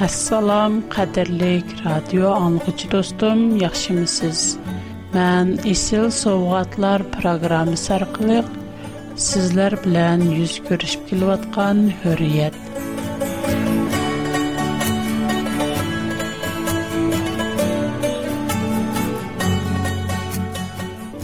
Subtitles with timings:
[0.00, 4.42] Assalom, qadrlik radio anlıqçı dostum, yaxşımısınız?
[5.14, 8.46] Mən Isil Sovqatlar proqramı sarqılıq
[9.28, 12.54] sizlər bilan yüz görüşüb kelayotgan hürriyet.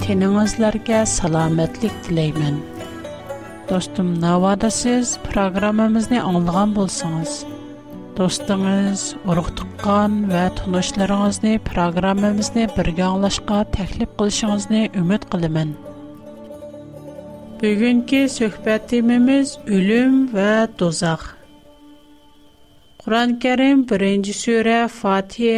[0.02, 2.59] Teningizlərə salamatlik diləyirəm.
[3.70, 7.33] Dostum, navada siz proqramımızı anlığan bolsanız,
[8.14, 9.48] Dostunuz, uruq
[9.84, 9.95] ва
[10.32, 15.70] və tunuşlarınızni proqramımızni birgə anlaşqa təklif qılışınızni ümid qılımın.
[17.64, 20.46] Bugünkü söhbətimimiz ölüm və
[20.84, 21.22] dozaq.
[23.02, 25.52] Quran Kerim 1-ci sürə 1-ci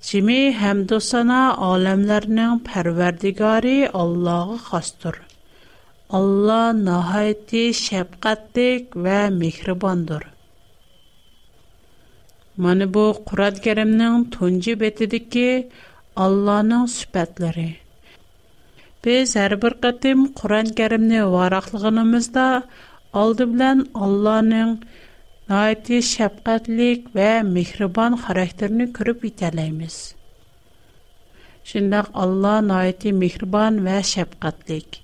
[0.03, 5.19] Cimi həmdosana aləmlərinin pərverdigarı Allah'a xastır.
[6.19, 10.25] Allah nəhayəti şəfqətlik və mehribandır.
[12.65, 15.47] Mana bu Qurad-Kərimnin tuncu betidiki
[16.27, 17.69] Allah'ın sübətləri.
[19.07, 22.49] Biz hər bir qətim Quran-Kərimni varaqlığımızda
[23.23, 24.77] aldı bilən Allah'ın
[25.49, 29.95] Найти шапкатлик ва михрибан характерни күреп итәләйбез.
[31.65, 35.01] Шиндак Алла найти михрибан ва шапкатлик.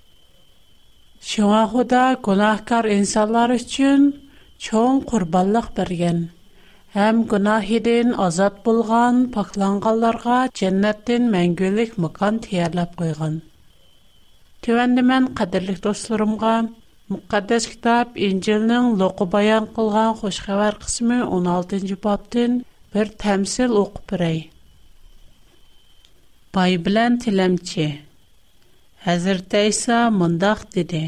[1.19, 4.13] Шуңа Худа гунахкар инсанлар өчен
[4.67, 6.21] чоң курбанлык бергән.
[6.95, 13.41] Һәм гунахидән азат булган пакланганларга дәннәттән мәңгелек мәкан тиярлап куйган.
[14.63, 15.83] Төвәндә мен кадерлек
[17.13, 22.57] Мүкәддәс китап Инҗилнең Луқа баян кылган хуш хәбәр кысмы 16нчы баптын
[22.95, 24.41] бер тәмсил укып бирәй.
[26.53, 27.87] Бай белән тилемче.
[29.07, 31.01] Хәзер тәйса мондак диде.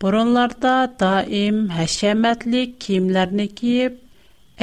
[0.00, 3.96] Буронларда даим хәшәмәтле киемләрне киеп,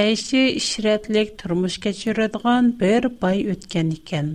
[0.05, 4.29] әйше ишрәтлек тормыш кечерәдгән бер бай үткән икән.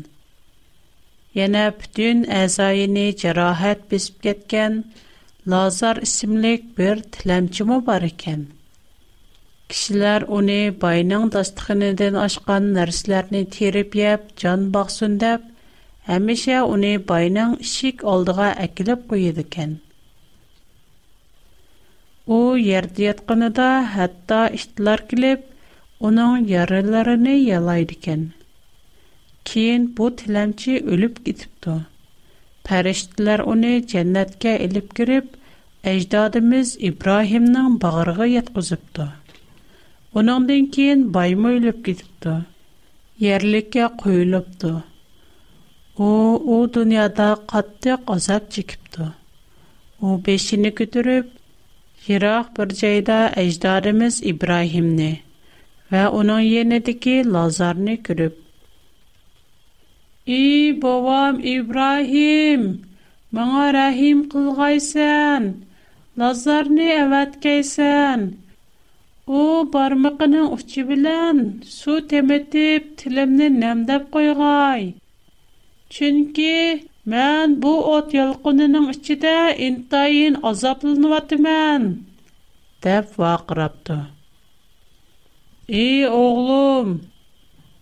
[1.44, 4.81] Яна бүтән әзайыны җарахат бисеп кеткән,
[5.49, 8.47] Lazar isimlik bir tilamchi бар bar ekan.
[9.69, 15.41] уни uni boyning dastxonidan oshgan narsalarni terib yeb, jon bog'sin deb,
[16.09, 16.37] уни
[16.75, 19.71] uni boyning ishik oldiga akilib qo'yadi ekan.
[22.39, 22.39] U
[22.71, 25.41] yerda yotganida hatto ishtlar kelib,
[26.06, 28.23] uning yaralarini yalaydi ekan.
[29.49, 31.75] Keyin bu tilamchi o'lib ketibdi.
[32.69, 35.32] Пәрештілер оны жәннәтке іліп кіріп,
[35.93, 39.06] әждадымыз Ибрахимның бағырғы етқызыпты.
[40.22, 42.34] Оныңден кейін байма өліп кетіпті.
[43.34, 44.75] Ерлікке құйылыпты.
[46.04, 46.09] у
[46.56, 49.09] о дүниада қатты қазап чекіпті.
[50.10, 51.26] У бешіні көтіріп,
[52.06, 55.10] жирақ бір жайда әждадымыз Ибрахимны
[55.91, 58.47] ва оның енедіке лазарны көріпті.
[60.31, 62.61] И бовам Ибрахим,
[63.37, 65.47] маңа рахим кылгайсән,
[66.23, 68.21] назарны әвәткәйсән.
[69.39, 69.41] У
[69.77, 71.41] бармагының учы белән
[71.79, 74.85] су төметеп, тиләмнән намдап койгай.
[75.97, 76.55] Чөнки
[77.15, 79.35] мен бу от ялкынының içидә
[79.69, 81.89] интайын азапланывадымен,
[82.87, 83.99] дип вакырапты.
[85.85, 87.01] И огылым,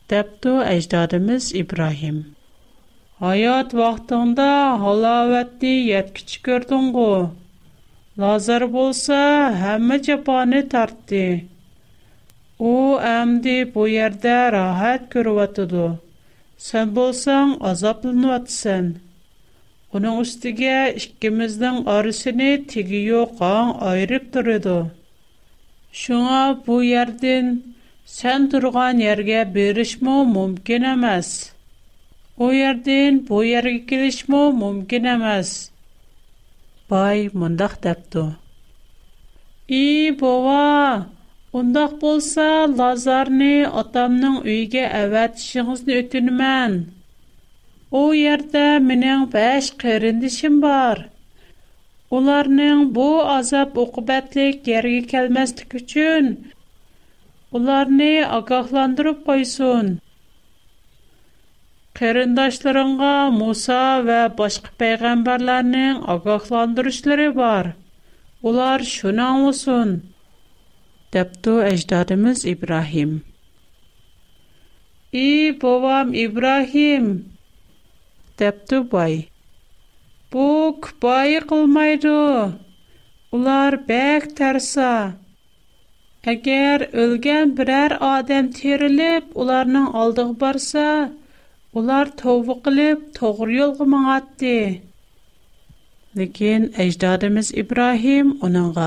[0.08, 2.16] депту аجدабыз Ибрахим,
[3.18, 4.46] Hayat vaqtında
[4.82, 7.06] halavətli yetkiç gördün qo.
[8.24, 9.16] Lazar bolsa
[9.62, 11.22] həmmə cəpanı tartdı.
[12.70, 12.74] O
[13.08, 15.88] əmdi bu yerdə rahat görüvatıdı.
[16.68, 18.92] Sən bolsan azaplanıvatsın.
[19.94, 24.78] Onun üstügə ikimizdən arısını tigi yoqan ayırıb duruydu.
[26.04, 27.52] Şuna bu yerdin
[28.20, 31.36] sən durğan yergə berişmə mümkün əməz.''
[32.46, 35.48] О ярден бо ярги килишмо мумгин амаз.
[36.90, 38.22] Бай мандах дабду.
[39.84, 39.86] И,
[40.20, 41.04] бова,
[41.58, 42.48] ондах болса
[42.78, 43.52] лазарни
[43.82, 46.78] адамның үйге авэтшыңыз нөтінімен.
[48.00, 51.02] О ярда минен баш қириндішим бар.
[52.18, 56.26] Оларның бо азап окубэтлик ярги келмәстік үчын.
[57.56, 59.96] Оларни агақландырып қойсун.
[61.98, 63.76] Керэндәшләренә Муса
[64.08, 67.72] ва башка паягъамбарларның агахландыручлары бар.
[68.48, 69.96] Улар шуның өчен
[71.16, 73.16] дип тәзтү Эсдәтәмс Ибраһим.
[75.10, 77.10] И бовам Ибраһим
[78.38, 79.18] дип тәзтү бай.
[80.36, 82.14] Бук бай кылмайды.
[83.34, 84.92] Улар бәх тәрсә.
[86.34, 90.86] Әгәр үлгән берәр адам терелеп, уларның барса,
[91.78, 94.52] Улар тәүбе кылып, тогры ялгы маңатты.
[96.20, 98.86] Ләкин әҗдадыбыз Ибрахим уныңга: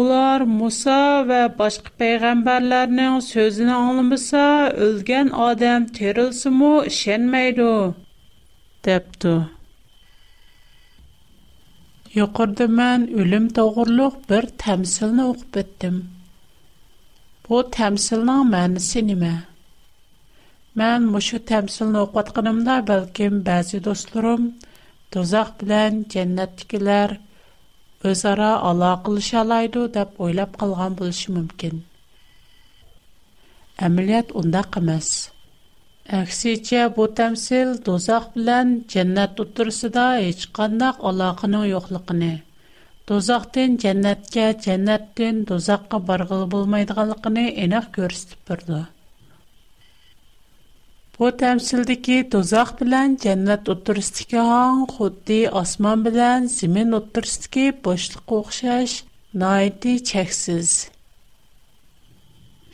[0.00, 0.98] "Улар Муса
[1.30, 4.42] ва башка пәйгамбәрләрнең сөзіні аңламаса,
[4.88, 7.70] өлгән адам терилсәме ишенмәйди"
[8.88, 9.32] депту.
[12.20, 15.96] Йоқырды мен үлім тоғырлық бір тәмсілні оқып біттім.
[17.48, 19.32] Бұл тәмсілнің мәнісі немі?
[20.80, 24.44] Мен мушу тәмсилне оқытқанымда бәлкем бәзі достларым
[25.16, 27.12] тозак белән дикеләр
[28.12, 31.82] өзара ала кылыша алайды деп ойлап калган булышы мөмкин.
[33.88, 35.10] Әмилият унда кымас.
[36.22, 42.24] Әксичә бу тәмсил тозак белән дәннәт тутырсыда һеч кандак алакының юклыгын.
[43.12, 48.82] Тозактан дәннәткә, дәннәттән тозакка баргыл булмайдыганлыгын энәк күрсәтеп бирде.
[51.22, 58.94] Bu təmsildəki dozaq bilən cənnət oturistikə han xuddi osman bilən zimin oturistikə boşluq oxşaş,
[59.42, 60.72] naiti çəksiz.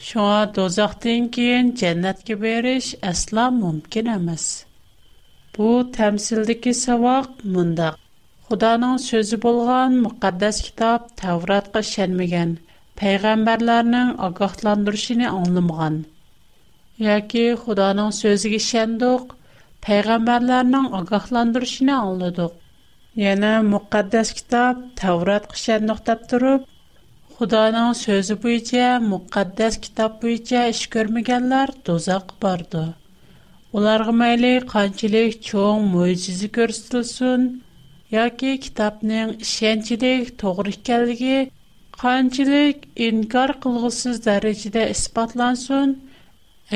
[0.08, 4.46] Şoğa dozaqdan keyin cənnətə veriş əsla mümkün emas.
[5.58, 5.68] Bu
[6.00, 7.28] təmsildəki savaq
[7.58, 7.94] mındaq.
[8.48, 12.56] Xudanın sözü bolğan müqəddəs kitab Tavratqa şənmigən,
[13.04, 16.06] peyğəmbərlərinin ağahlandırışını anlamğan.
[17.06, 19.34] yoki xudoning so'ziga ishondik
[19.86, 22.56] payg'ambarlarning ogohlantirishini anglidik
[23.24, 26.64] yana muqaddas kitob tavratga ishandiq deb turib
[27.38, 32.82] xudoning so'zi bo'yicha muqaddas kitob bo'yicha ish ko'rmaganlar do'zaxga bordi
[33.80, 37.46] ularga mayli qanchalik cho'ng mo'jiza ko'rsatilsin
[38.16, 41.38] yoki kitobning ishonchlik to'g'ri ekanligi
[42.02, 45.96] qanchalik inkor qilg'usiz darajada isbotlansin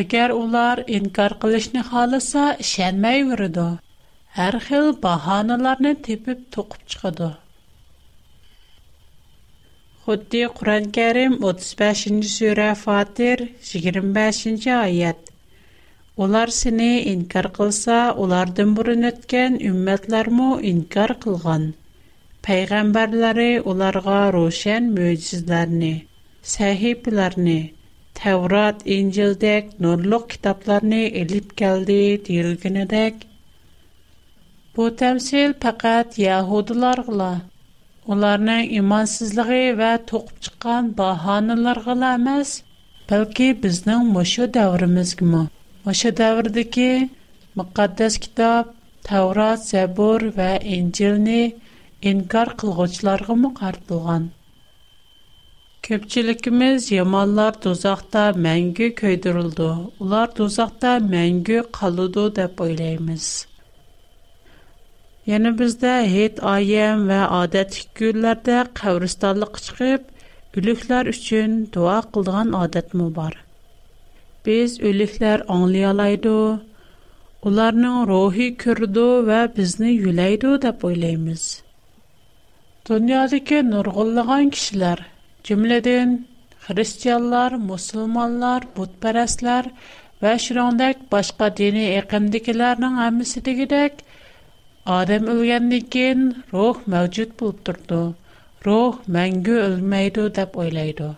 [0.00, 3.64] Əgər onlar inkar qilishni xalasa, şənməyveridu.
[4.38, 7.26] Hər xil bahanalarını tepib toqub çıxıdı.
[10.06, 13.42] Xuddi Qur'an-Kərim 35-ci surə Fatir
[13.72, 15.28] 25-ci ayət.
[16.26, 21.68] Onlar seni inkar qılsa, onlardan burun ötən ümmətlərmü inkar qılğan.
[22.48, 25.94] Peyğəmbərləri onlara roşən möcüzələrini,
[26.56, 27.60] səhifələrini,
[28.18, 33.22] Таврат, Инжил дәк, Нон Лох китапларны алып келде, телгендәк.
[34.78, 37.30] Потенсиел фаҡат яһудиларла,
[38.16, 42.52] оларның имансызлыгы ве туҡып чыҡкан баһаноларға ламыз,
[43.12, 45.42] бәлки безнең мошы дәврбезгә мо.
[45.88, 46.88] Моша дәврҙәки
[47.62, 48.76] мөҡәддәс китап
[49.10, 51.40] Таврат, Сәбор ва Инжилне
[52.12, 54.30] инкар ҡылыучыларға мо ҡартыған.
[55.82, 59.67] Köpçülükümüz yamanlar dozaqda məngü köydürüldü.
[60.05, 63.25] Ular dozaqda məngü qalıdı deyə oylayırıq.
[65.31, 70.03] Yəni bizdə heyt ayəm və adətlik günlərdə qəbristanlıq çıxıb,
[70.62, 73.34] ölüklər üçün dua qıldığan adət mü var?
[74.46, 76.36] Biz ölüklər anlayalaydı,
[77.51, 81.48] ularning ruhi kirdu va bizni yulaydi deb o'ylaymiz
[82.89, 85.05] dunyodagi nurg'unlagan kishilar
[85.44, 86.25] Cümleden
[86.61, 89.65] Hristiyanlar, Müslümanlar, Budperestler
[90.22, 93.93] ve şirondak başka dini ekimdikilerin hamisi de gidek
[94.87, 98.15] Adem ölgenlikin ruh mevcut bulup durdu.
[98.67, 101.17] Ruh mengü ölmeydu dep oylaydı.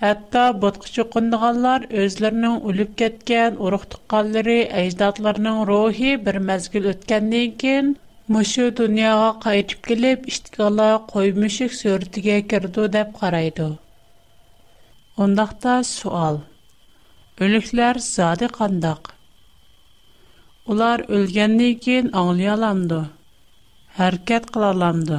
[0.00, 7.96] Hatta bıtkışı kunduğallar özlerinin ölüp ketken uruhtuqalları ejdatlarının ruhi bir mezgül ötkenliyken
[8.30, 13.64] Мүші дүнияға қайтып келіп, іштігала қоймүшік сөртіге кірді деп қарайды.
[15.24, 16.38] Ондақта суал.
[17.46, 19.10] Өліклер зады qandaq.
[20.70, 23.00] Олар өлгенне кейін аңлы аламды.
[24.08, 25.18] Әркет қылаламды.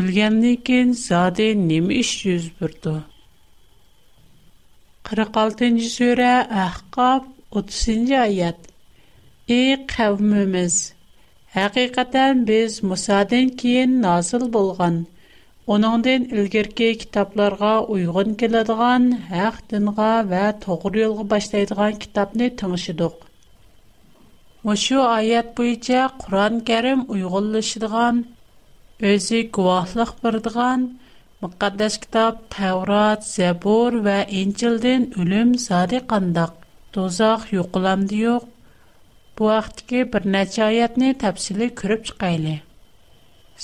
[0.00, 2.00] Өлгенне кейін зады немі
[5.06, 6.34] 46-нчы сүре
[6.66, 7.22] Әхқаб
[7.54, 8.58] 30-нчы аят.
[9.60, 10.82] Эй қавмымыз!
[11.56, 14.96] Хақиқатан біз Мусаден кейін назыл болған,
[15.76, 19.06] оныңден үлгерке китапларға ұйғын келедіған,
[19.46, 23.16] әқ дынға вә тоғыр елғы баштайдыған китапны тұңшыдық.
[24.68, 28.20] Мұшу аят бойынша Құран кәрім ұйғылышыдыған,
[29.12, 30.84] өзі күвахлық бірдіған,
[31.46, 36.58] мұқаддас китап Тәурат, Зәбур вә Инчілден үлім сады қандық,
[36.92, 38.48] тозақ юқыламды йоқ,
[39.38, 42.54] Бу аятке бер нәчаятне тафсиле күриб чыкайлы.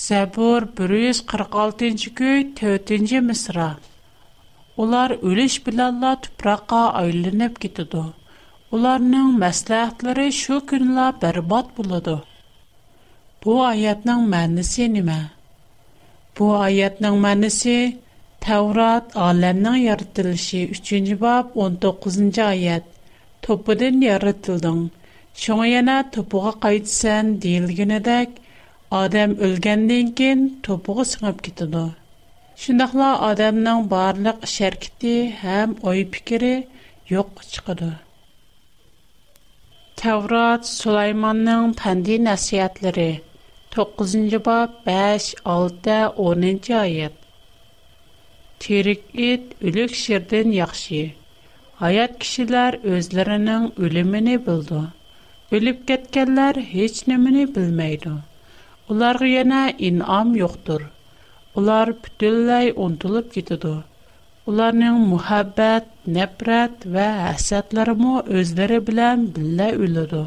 [0.02, 3.64] Сабур 146нче көй 4нче мısра.
[4.84, 7.84] Улар өлеш белән ла топраğa айылынып кит е.
[8.78, 12.16] Уларның мәсләхәтләре шу күннәләр бербат булды.
[13.42, 15.18] Бу аятның мәнисе ниме?
[16.36, 17.76] Бу аятның мәнисе
[18.46, 22.84] Таврот 3нче бап 19нче аят.
[23.42, 24.78] Топының ярытдылдың
[25.42, 28.36] Шоңа яна топуға қайтсан дейілгенедек,
[28.98, 31.80] адам өлгенден кен топуға сыңып кетіду.
[32.64, 35.14] Шындақла адамның барлық шәркеті
[35.56, 36.52] әм ой пікірі
[37.14, 37.88] йоқ чықыды.
[40.04, 43.20] Таврат Сулайманның 9
[43.74, 47.16] 5-6-10 айет.
[48.66, 51.02] Терік ет үлік шерден яқши.
[51.90, 54.84] Аят kişiler өзлерінің өліміне бұлды.
[55.54, 58.10] Ölüb ketkenler hiç nemini bilmeydi.
[58.88, 60.80] Ularga yana inam yoktur.
[61.54, 63.74] Ular bütünley unutulup gitidi.
[64.46, 70.24] Ularning muhabbat, nefrat va hasadlarimi o'zlari bilan billa o'ladi.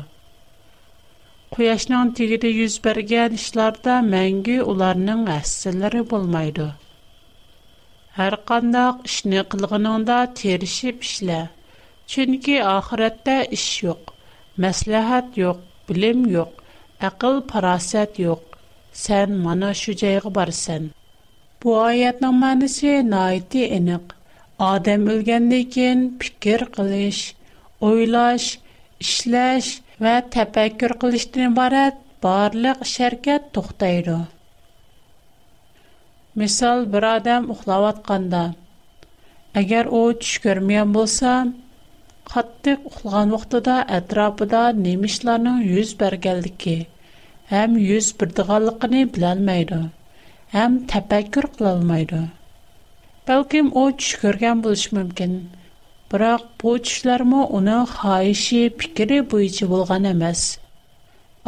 [1.58, 6.68] Quyoshning tegida yuz bergan ishlarda mangi ularning hassallari bo'lmaydi.
[8.22, 11.42] Har qandoq ishni qilganingda terishib ishla.
[12.16, 14.04] Chunki oxiratda ish yo'q.
[14.64, 15.60] maslahat yo'q
[15.90, 16.62] bilim yo'q
[17.10, 18.42] aql farosat yo'q
[19.04, 20.84] san mana shu joyga borsan
[21.66, 24.06] bu oyatning ma'nosi noiti aniq
[24.72, 27.20] odam o'lgandan keyin fikr qilish
[27.90, 28.48] o'ylash
[29.06, 29.70] ishlash
[30.08, 31.96] va tafakkur qilishdan iborat
[32.28, 34.18] barliq sharkat to'xtaydi
[36.44, 38.44] misol bir odam uxlayotganda
[39.64, 41.32] agar u tush ko'rmagan bo'lsa
[42.32, 46.74] qattiq uxlagan vaqtida atrofida nemishlarning yuz berganligi
[47.52, 49.78] ham yuz birdig'anligini bilolmaydi
[50.56, 52.20] ham tafakkur qilolmaydi
[53.32, 55.38] balkim u tush ko'rgan bo'lishi mumkin
[56.16, 60.44] biroq bu tushlarmi uni xohishi fikri bo'yicha bo'lgan emas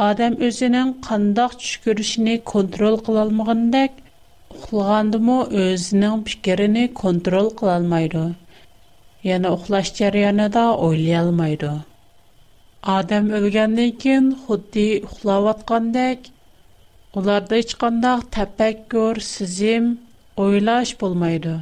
[0.08, 4.02] odam o'zining qandoq tush ko'rishini kontrol qilolmagandek
[4.58, 8.28] uxlagandimi o'zining fikrini kontrol qilolmaydi
[9.28, 11.70] yəni uxlaş cəryanında oylayalmaydı.
[12.96, 16.30] Adam ölgəndən kən xuddi uxlayatqandək
[17.20, 19.90] ularda heç qandaq təfəkkür, sizim,
[20.44, 21.54] oylaş olmaydı.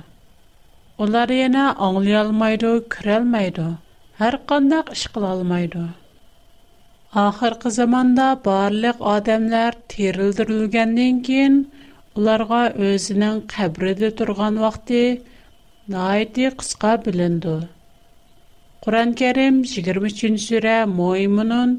[1.07, 3.67] Onlar yana anlayalmaydı, kirəlməydi.
[4.21, 5.83] Hər qandaq iş qıla almaydı.
[7.25, 11.55] Axırkı zamanda barlıq adamlar terildirilgəndən kən
[12.19, 15.03] ularga özünün qəbrində turğan vaxtı
[15.89, 17.53] найти қысқа білінді.
[18.85, 21.71] Куран кәрім 23-ші сүрі Мойымының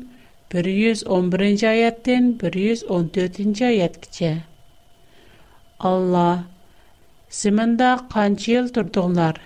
[0.54, 4.08] 111 аяттен 114-ші аят
[5.80, 6.48] Алла,
[7.30, 9.38] сымында қанчы ел тұрдыңлар,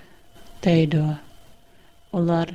[0.63, 1.17] дейді.
[2.15, 2.53] Олар,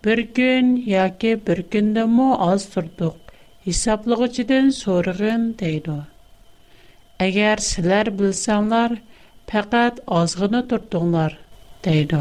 [0.00, 3.18] бір күн, яке бір күнді му аз тұрдық,
[3.66, 5.98] исаплық үшіден сорығын, дейді.
[7.18, 8.96] Әгер сілер білсаңлар,
[9.50, 11.34] пәкәт азғыны тұрдыңлар,
[11.86, 12.20] дейдо.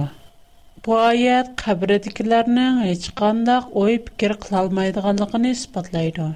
[0.85, 6.27] Буая хаберет килләрнең هیچ кендәк ой-фикер кылалмыйдыганлыгын испатлыйды.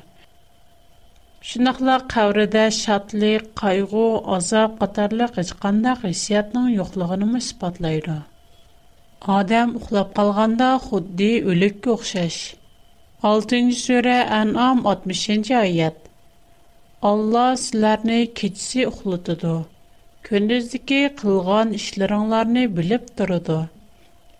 [1.49, 8.17] Шунлыклар каврида шатлык, кайгы, азап катарлы هیچ кендәк кисиятның юклыгын испатлыйды.
[9.37, 12.39] Адам ухлап калганда худди өлеккә охшаш.
[13.21, 15.97] 6-нче сүре, ан'ам 60-нче аят.
[17.11, 19.59] Алла силәрне кичсе ухлытыды.
[20.27, 23.53] Күндүзке қылған ишлерин арне билеп турду.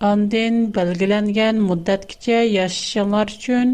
[0.10, 3.72] Андан белгиленген мөддәтке чей яшьчлар үчүн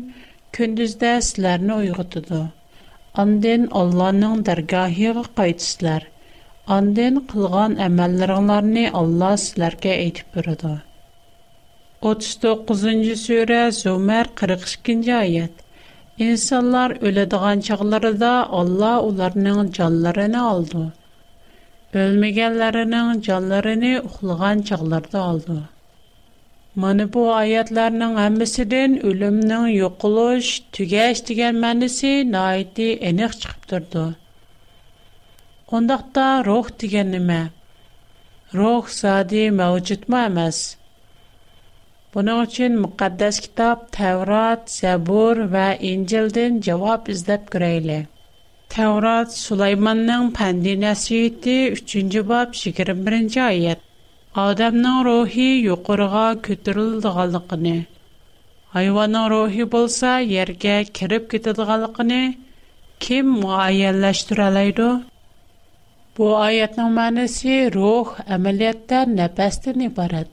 [0.57, 2.39] күндүздә сөйләрне уйғытыды.
[3.23, 6.07] Алланың даргаһыга кайтышлар.
[6.77, 10.73] Андан қылған амәлләрин Алла силергә әйтэп бирде.
[12.13, 15.55] 39-нчы сүре, Зумар 42-нҗи аят.
[16.29, 18.33] Иnsanнар өледеган чагырларында
[18.63, 20.91] Алла уларның җанларын алды.
[21.93, 25.63] Ölmegenlerinin canlarını uxlagan çağlarda aldı.
[26.75, 34.15] Mana bu ayetlerinin hemisinden ölümünün yokuluş, tügeş degen mənisi naiti enik çıxıp durdu.
[35.71, 37.43] Ondaqda ruh degen nime?
[38.53, 40.75] Ruh zadi mevcut mu emas?
[42.13, 48.07] Bunun için müqaddes kitab, Tevrat, Zəbur və İncil'den cevap izləb göreyli.
[48.69, 51.95] Tevrat Süleyman'ın Pendi Nesiyeti 3.
[52.15, 53.47] bab 21.
[53.47, 53.79] ayet.
[54.37, 57.63] Adamның ruhi yuqurğa көтөрүлдүганлыгын,
[58.73, 62.11] hayvanның ruhi bolsa yerге кирип кетидиганлыгын
[63.07, 64.89] kim muayyenləşdirə alaydı?
[66.17, 70.29] Bu ayətin mənası ruh əməliyyatda nəfəsdən ibarət.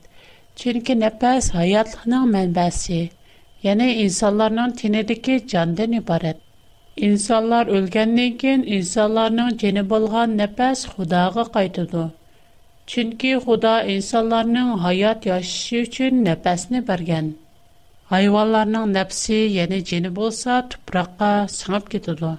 [0.63, 3.01] Çünki nəfəs həyatlığın mənbəsi,
[3.69, 6.44] yəni insanların tinidəki candan ibarət.
[6.95, 12.11] İnsanlar ölgenden ken insanların jene bolğan nefes Xudağa qaytıdı.
[12.87, 17.35] Çünki Xuda insanların hayat yaşışı üçün nefesni bergen.
[18.05, 22.37] Hayvanların nefsi yeni jene bolsa tuproqqa sığıp ketidı.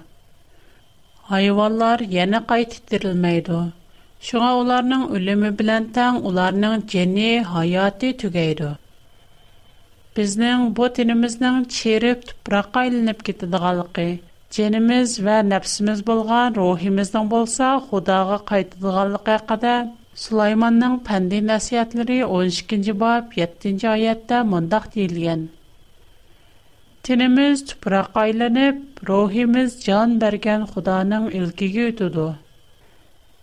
[1.15, 3.73] Hayvanlar yeni qaytıtdırılmaydı.
[4.19, 8.67] Şuğa onların ölümü bilen tan onların jene hayatı tügeydi.
[10.17, 12.85] Biznin bu tinimizning çirip tuproqqa
[14.55, 19.71] Женіміз вәр нәпсіміз болған рухиміздің болса ғудағы қайтылыға қайқа да
[20.21, 25.41] Сулайманның пәндей нәсі әтліри 12-й бап 7-й айеттә мұндақ дейілген.
[27.07, 27.65] Теніміз
[28.21, 32.27] айланып, рухиміз жан бәрген ғуданың үлгігі үйтуду.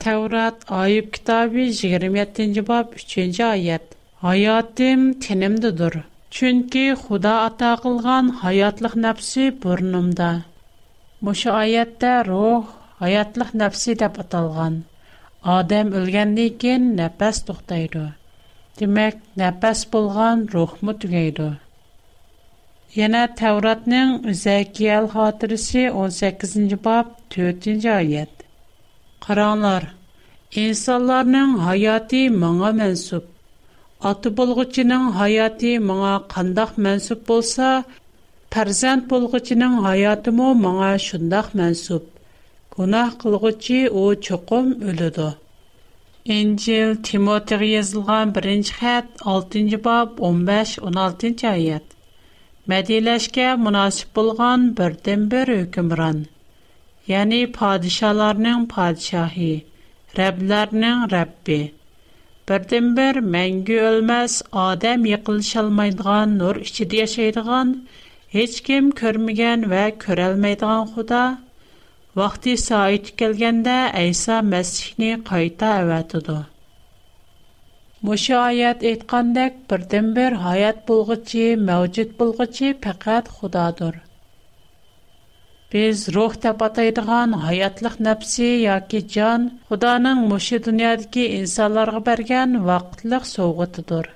[0.05, 3.87] Тәурат Айып кітаби 27-й бап 3-й айет.
[4.23, 6.01] Айатым тенімді дұр,
[7.37, 9.23] ата қылған ғайатлық нәп
[11.25, 12.65] Мошы аятдә рух,
[13.01, 14.75] хаятлык нәфси дип аталган.
[15.57, 18.03] Адам өлгәндән кин нәфәс туктайды.
[18.81, 21.47] Демәк, нәфәс булган рух мы тугайды.
[22.99, 24.13] Яна Тавратның
[24.43, 28.45] Зәкиял хатирәсе 18-нче бап 4-нче аят.
[29.27, 29.89] Караңнар,
[30.67, 33.25] Инсанларның хаяти моңа мәнсуб.
[34.13, 37.71] Аты булгычының хаяти моңа кандак мәнсуб булса,
[38.55, 42.03] Farzant bolugichining hayati mo'nga shunday mansub.
[42.75, 45.25] Gunoh qilguchi u choqom o'ladi.
[46.35, 51.87] Injil Timotiyga yozilgan 1-xat 6-bob 15-16-oyat.
[52.75, 56.23] Mediyleshga munosib bo'lgan birdan-bir hukmron.
[57.13, 59.53] Ya'ni podsholarning podshohi,
[60.21, 61.59] roblarning Rabbi.
[62.53, 64.33] Birdan-bir meng'ulmas,
[64.69, 67.79] odam yiqilisholmaydigan nur ichida yashaydigan
[68.35, 71.19] hech kim ko'rmagan va ko'rolmaydigan xudo
[72.21, 76.35] vaqti soat kelganda ayso masihni qayta avatidi
[78.09, 84.03] mushu oyat aytgandek birdan bir hayot bo'lg'ichi mavjud bo'lg'ichi faqat xudodir
[85.77, 94.13] biz ruh deb ataydigan hayotlıq nafsi yoki jon xudoning mushu dunyodagi insonlarga bergan vaqtliq sovg'atidir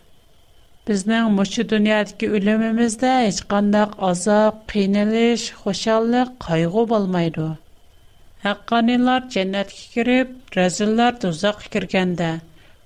[0.88, 7.48] Bizning mushu dunyodagi o'limimizda hech qanday azob, qiynalish, xoshallik, qayg'u bo'lmaydi.
[8.44, 12.30] Haqqoniylar jannatga kirib, razillar do'zaxga kirganda,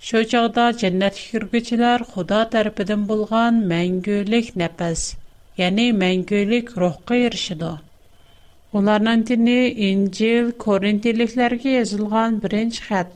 [0.09, 5.01] shu chog'da jannatga kirguchilar Xudo tarafidan bo'lgan mangulik nafas,
[5.63, 7.71] ya'ni mangulik ruhga erishadi.
[8.81, 9.59] Ularning dini
[9.91, 13.15] Injil Korintiliklarga yozilgan 1 xat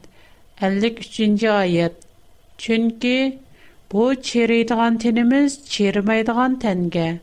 [0.69, 1.97] 53-oyat.
[2.65, 3.15] Chunki
[3.97, 7.19] Bu çeriydiğan tenimiz çerimaydiğan tenge.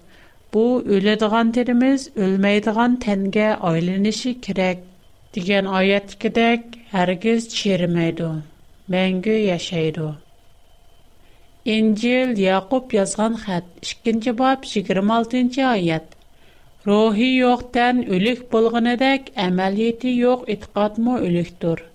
[0.53, 4.77] Bu ölediğan tenimiz ölmeydiğan tenge aylanışı kerek.
[5.33, 8.43] Digen ayetlikidek hergiz çerimaydı.
[8.87, 10.15] Mengü yaşaydı.
[11.65, 16.07] İncil Yaqub yazğan xat 2-ci bab 26-cı ayət.
[16.87, 21.85] Ruhi yoxdan ölük bulğunadək əməliyyəti yox itiqadmı ölüktür.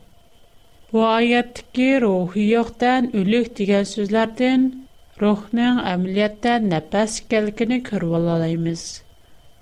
[0.93, 4.89] Bu ayetki ruhiyyoktan ülük digen sözlerden
[5.21, 9.03] ruhnen ameliyatta nefes gelgini kırvalalıyımız.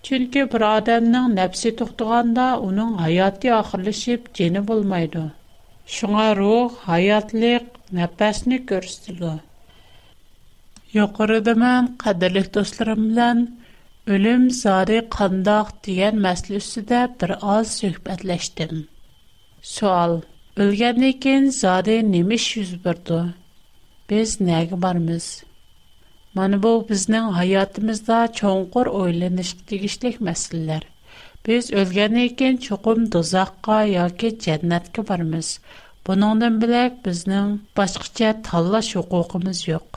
[0.02, 5.32] Çünkü bir adamın nefsi tuttuğanda onun hayatı akırlaşıp geni bulmaydı.
[5.86, 9.30] Şuna ruh, hayatlık, nefesini görüştüldü.
[10.92, 13.56] Yokarı demen kaderlik dostlarımdan
[14.06, 18.82] ölüm zari kandak diyen meslüsü de bir az Sual
[19.62, 20.20] Sual
[20.62, 22.70] Ölgəndən zade zadə yuz yüz
[24.10, 25.26] Biz nəyə barmiz.
[26.38, 30.84] Mana bu bizning həyatımızda çonqur oylanışqa tegishlik məsələlər.
[31.46, 35.52] Biz ölgəndən kən çoxum dozaqqa yoki cənnətə barmiz.
[36.06, 39.90] Buningdan bilak bizning boshqacha tanlash huquqimiz yo'q.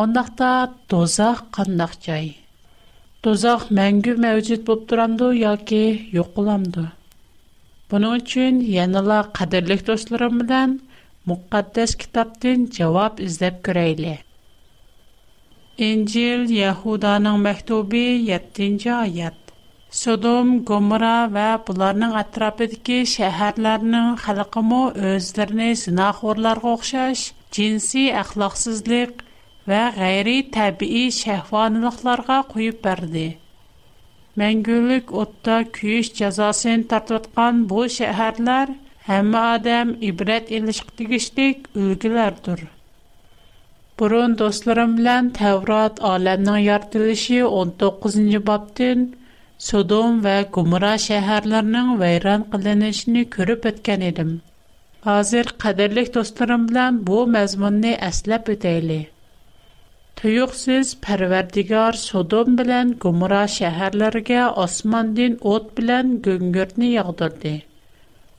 [0.00, 0.50] Ондақта
[0.90, 2.28] дозақ қандақ жай.
[3.24, 5.80] Дозақ мәңгі мәуцет болып тұранды, яке
[6.18, 6.84] ек оламды.
[7.92, 10.78] Бұның үшін еніла қадірлік достырым білен
[11.32, 14.14] мұққаддес кітаптың жауап іздеп күрейлі.
[15.88, 19.36] Инжил Яхуданың мәхтубі 7-ci аят.
[20.02, 24.80] Содом, Гомора ва бұларның атырапыдекі шәһәрләрінің қалқымы
[25.12, 29.26] өздеріне зинақ орларға оқшаш, джинси әқлақсызлық,
[29.70, 33.26] və qeyri-təbii şəhvanlıqlara qoyub bərdi.
[34.40, 38.72] Məngülük otda küyüş cəzasını tartıyatqan bu şəhərlər
[39.10, 42.62] həmmə adam ibrət ilişq digişlik ülgülərdir.
[44.00, 49.04] Burun dostlarım bilən Təvrat aləminin yaratılışı 19-cu babdın
[49.68, 54.34] Sodom və Gomora şəhərlərinin vəyran qılınışını görüb ötkən edim.
[55.08, 59.00] Hazır qədərlik dostlarım bilən bu məzmunni əsləb ötəyli.
[60.20, 67.52] Tuyuqsiz Pərverdigar Sodom bilən Gomora şəhərlərə osmandin ot bilən göngürtni yağdırdı.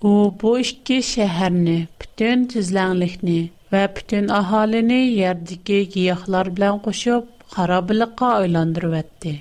[0.06, 0.12] U
[0.44, 3.38] bu iki şəhərni, bütün tizlənlikni
[3.74, 9.32] və bütün əhalini yerdəki giyahlar bilən qoşub xarabilikqa aylandırıvətdi.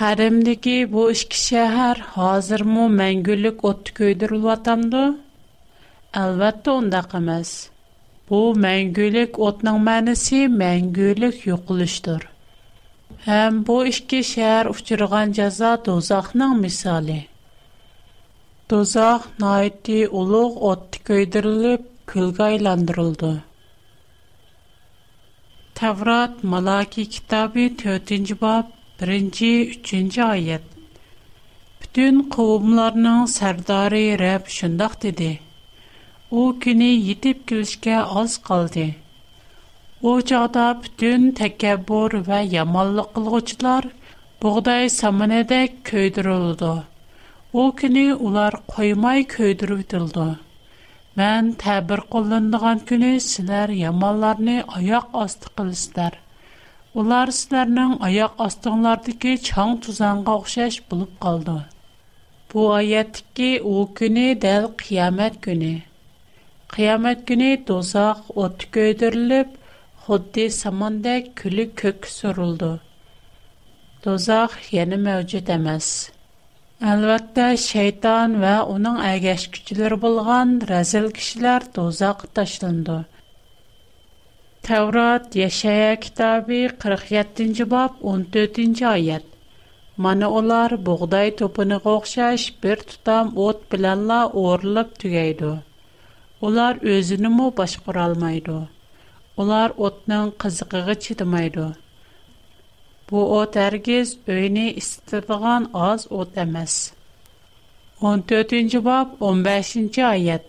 [0.00, 5.04] Qarimdəki bu iki şəhər hazırmı məngülük ot köydürülvatamdı?
[6.26, 7.54] Əlbəttə ondaq emas.
[8.30, 12.22] Bu məngülük otning mənisi məngülük yoxuluşdur.
[13.26, 17.18] Həm bu iki şəhər uçurğan cəza dozaqның misali.
[18.72, 21.84] Dozaq naiti uluq otdi köydürülüb
[22.14, 23.34] külgə aylandırıldı.
[25.82, 28.66] Tevrat Malaki kitabı 4-cü bab
[29.04, 30.68] 1-ci 3-cü ayət.
[31.84, 35.30] Bütün qovumlarının sərdarı Rəbb şundaq dedi:
[36.40, 38.84] У күне йетеп килүшке аз калды.
[40.10, 43.86] У чата бүтән тәкәббур ва яманлык кылгучылар
[44.40, 45.58] бугъдай самныдә
[45.90, 46.72] көйдүрүлде.
[47.64, 50.26] У күне улар коймай көйдүрүтілде.
[51.22, 56.18] Мен тәбир кулланылган күне силәр яманларны аяқ асты кылсынар.
[57.02, 61.58] Улар силәрнең аяқ астыңларда ки чаң тузанга охшаш булып калды.
[62.50, 64.28] Бу аяттик ки у күне
[66.74, 69.50] qiyomat kuni do'zax o'tga ko'ydirilib
[70.06, 72.70] xuddi samonda kuli ko'kka surildi
[74.06, 75.88] do'zax yana mavjud emas
[76.94, 82.96] albatta shayton va uning agashkuchilari bo'lgan razil kishilar do'zaxqa tashlandi
[84.70, 89.28] tavrot yashaya kitobi 47 yettinchi bob 14 to'rtinchi oyat
[90.08, 95.52] mana ular bug'doy to'piniga o'xshash bir tutam o't bilanla o'rilib tugaydi
[96.44, 98.54] Олар өзіні му баш қоралмайду.
[99.42, 101.62] Олар отның қызықығы чидимайду.
[103.12, 106.74] Бу от әргіз өйни істырдыған аз от дәмэс.
[108.02, 110.44] 14-нч ба 15-нч айад.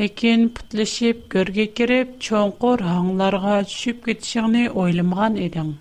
[0.00, 5.74] Лекин пытлишип, көргекирип, чонқор ханғыларға чүшіп кетшіңни ойлымған идің.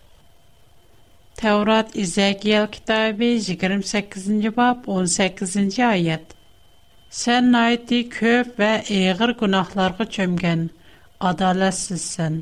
[1.41, 6.27] Таврат изя киял китаеби 28-нч ба 18-нч айад.
[7.19, 10.61] Sən naiti köp və əğir günahlarga çömgən,
[11.29, 12.35] adalətsizsən.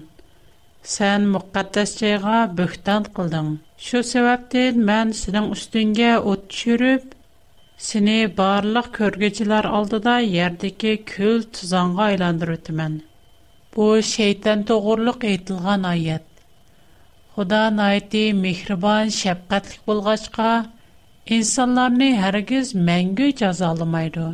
[0.96, 3.48] Sən müqəddəs cəyğa böhtan qıldın.
[3.86, 7.08] Şu səbəbdən mən sənin üstüngə ot düşürüb,
[7.88, 13.00] səni barlıq körgücülər aldıda yerdəki kül tuzanğa aylandırıtımən.
[13.76, 16.26] Bu şeytan toğurluq etilgan ayət.
[17.40, 20.52] Худа найти мехрибан, шәфкатьлек булгачка,
[21.40, 24.28] инсанларны һәргиз мәңге җәзаламайды.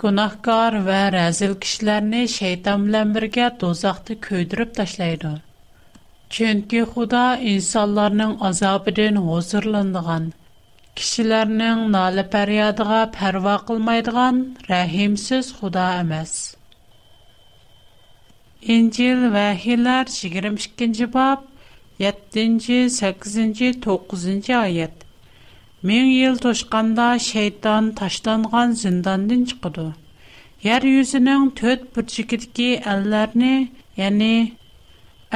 [0.00, 5.32] Günahkar və rəzil kişilərini şeytan ilə birgə dozaqda köydürüb daşlaydı.
[6.36, 10.30] Çünki Xuda insanların azabının hozurlandığan,
[10.96, 16.32] kişilərinin nalı pəryadığa pərva qılmaydıqan rəhimsiz Xuda əməz.
[18.78, 21.44] İncil 22 bab
[22.08, 24.26] 7-ci, 8-ci, 9
[25.88, 29.84] Мең ел тошканда шейтан ташланған зиндандын чықыды.
[30.64, 32.64] Яр юзінің төт бүрчікідікі
[32.94, 33.52] әлләрні,
[34.00, 34.28] яны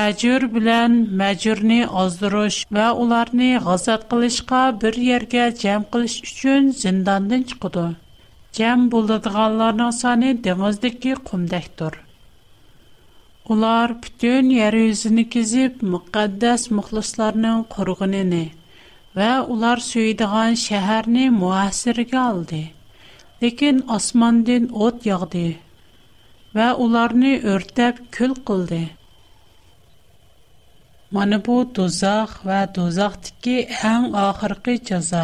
[0.04, 7.84] әжір білән мәжірні аздырыш ва оларны ғазат қылышқа бір ерге жәм қылыш үшін зиндандын чықыды.
[8.60, 11.96] Жәм болдыдығаларның саны деңіздікі құмдәктір.
[13.54, 18.42] Улар бүтін яр юзіні кезіп, мұқаддәс мұқлысларының құрғынені–
[19.18, 22.62] ва улар сөйдиган шәһәрне муасиргә алды.
[23.44, 25.44] Ләкин османдан от ягды.
[26.56, 28.80] Ва уларны өртәп күл кылды.
[31.14, 35.22] Мана бу дозах ва дозах тики һәм ахыркы җаза.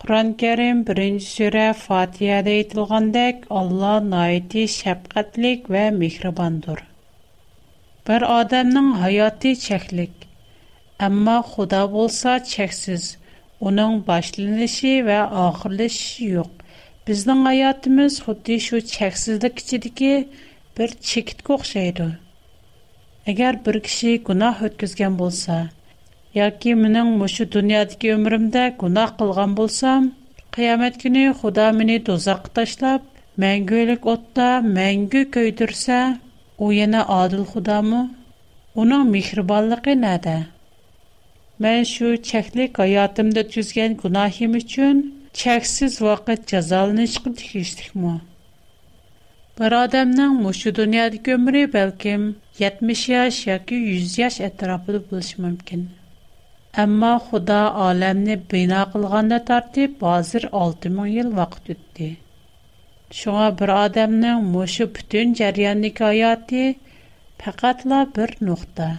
[0.00, 6.84] Куран Кәрим 1-нче сүре Фатиядә әйтелгәндәк, Алла найти шәфкатьлек ва мехрибандыр.
[8.06, 10.27] Бер адамның хаяты чәклек.
[11.06, 13.02] Әмма Худа болса чексіз.
[13.68, 16.48] Оның башланышы ва ахырлышы юк.
[17.10, 20.08] Біздің hayatımız xuddi shu cheksizlik ichidagi
[20.80, 22.08] bir chekitga o'xshaydi.
[23.34, 25.60] Agar bir kishi gunoh o'tkazgan bo'lsa,
[26.40, 30.10] yoki mening mushu dunyodagi umrimda gunoh qilgan bo'lsam,
[30.58, 33.06] qiyomat kuni Xudo meni do'zaxga tashlab,
[33.46, 35.98] мәңгілік отта мәңгі көйдірсе,
[36.62, 38.02] о yana adil xudomi
[38.84, 40.38] uning mehribonligi nada
[41.64, 44.98] Mən şu çəklik həyatımda düzgən günahım üçün
[45.40, 48.12] çəksiz vaqt cəzalanışqı tikişdikmi?
[49.60, 52.26] Bir adamın məşu dünyadakı ömrü bəlkəm
[52.64, 55.82] 70 yaş yoki 100 yaş ətrafında buluş mümkün.
[56.84, 62.08] Amma Xuda aləmni bina qılğanda tərtib hazır 6000 il vaxt ötdü.
[63.22, 66.64] Şoğa bir adamın məşu bütün cəryanlık həyatı
[67.44, 68.90] faqatla bir nöqtə.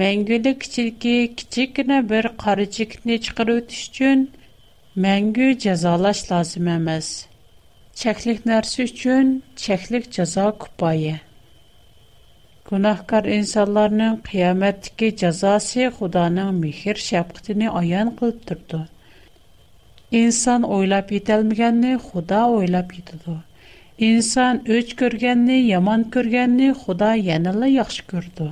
[0.00, 4.22] мәңгүлік кичілкі кичіккіні бір қары чекітіне чықыру өтіш үшін
[5.04, 7.10] мәңгі жазалаш лазым әмәз.
[8.02, 11.18] Чәклік нәрсі үшін чәклік жаза күпайы.
[12.70, 18.80] Günahkar insanların kıyametteki cezası Xudanın mihir şapkıtını ayan kılıp durdu.
[20.10, 23.36] İnsan oylap yetelmeyenini Xuda oylap yetudu.
[23.98, 28.50] İnsan öç görgenini, yaman görgenini Xuda yenile yaxşı gördü.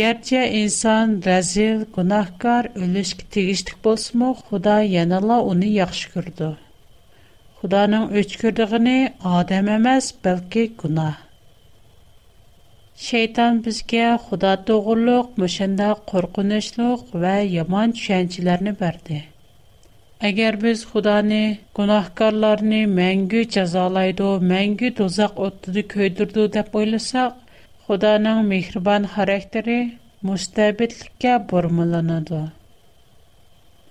[0.00, 6.46] Gerçi insan rəzil, günahkar, ölüşkə tegişlik bolsunmu, Xuda yanala onu yaxşı gördü.
[7.58, 8.94] Xudanın öçkürdüğünü
[9.36, 11.16] adam emas, bəlkə günah.
[13.08, 19.18] Şeytan bizga Xudo to'g'riliq, mushanda qo'rqinchliq va yomon tushunchalarni berdi.
[20.30, 21.42] Agar biz Xudoni
[21.80, 27.32] gunohkorlarni mangu jazolaydi, mangu dozoq o'tida kuydirdi deb o'ylasak,
[27.92, 29.80] Худаанын мехрибан характери
[30.26, 32.42] мустабитликке бурмуланады.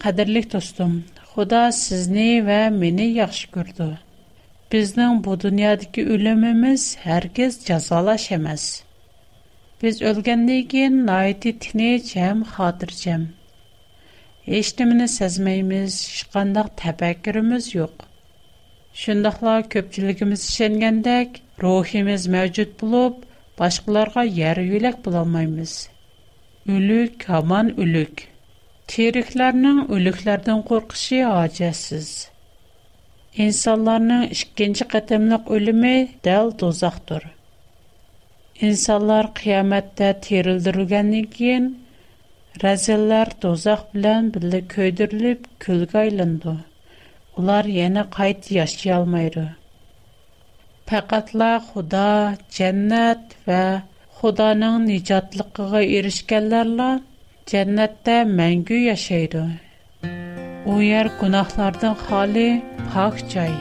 [0.01, 0.93] Кадирлик достум,
[1.29, 3.87] Худа сизни ва мени жакшы көрдү.
[4.71, 6.83] Биздин бу дүйнөдөгү өлүмүбүз
[7.15, 8.63] ар кез жазалаш эмес.
[9.81, 13.21] Биз өлгөндөн кийин найти тинеч жам хатырчам.
[14.59, 17.95] Эчтимини сезмейбиз, эч кандай тафаккурубуз жок.
[19.01, 21.29] Шундайлар көпчүлүгүбүз ишенгендек,
[21.63, 22.73] рухимиз мавжут
[23.63, 25.71] başqalarga yarı yo'lak bo'lolmaymiz
[26.75, 28.23] o'lik hamon o'lik
[28.93, 32.07] teriklarning o'liklardan qo'rqishi hojatsiz
[33.45, 35.95] insonlarning ikkinchi qatimliq o'limi
[36.27, 37.23] dal do'zaxdir
[38.69, 41.65] insonlar qiyomatda terildirilgandan keyin
[42.63, 46.55] razillar do'zax bilan birga ko'ydirilib ko'lga aylandi
[47.41, 49.45] ular yana qayt yashayolmaydi
[50.89, 52.07] faqatla xudo
[52.57, 53.61] jannat va
[54.19, 56.87] xudoning nijotligiga erishganlarla
[57.51, 59.43] jannatda mangu yashaydi
[60.71, 62.47] u yer gunohlardan xoli
[62.93, 63.53] pok joy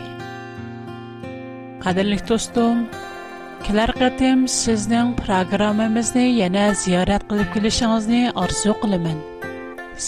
[1.85, 2.77] qadrli do'stim
[3.67, 9.19] kelar qatim sizning programmamizni yana ziyorat qilib kelishingizni orzu qilaman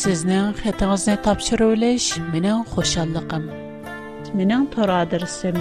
[0.00, 3.44] sizning xatingizni topshirilish mening xushalliqim
[4.40, 5.56] mening to'r adresim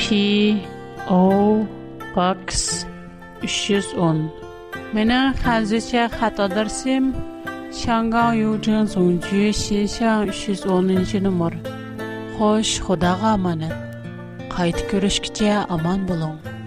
[1.07, 1.29] o
[2.15, 2.85] box
[3.41, 4.29] 310
[4.95, 7.03] менен ханзыча хататырсым
[7.71, 11.53] 香港邮政总局西向310 номер.
[12.37, 13.71] Хош, Худага аманын
[14.51, 16.60] қайты көрүшкүчө аман болуң.